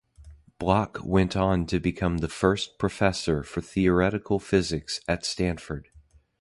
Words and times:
Bloch 0.57 1.03
went 1.03 1.37
on 1.37 1.67
to 1.67 1.79
become 1.79 2.17
the 2.17 2.27
first 2.27 2.79
professor 2.79 3.43
for 3.43 3.61
theoretical 3.61 4.39
physics 4.39 4.99
at 5.07 5.23
Stanford. 5.23 5.89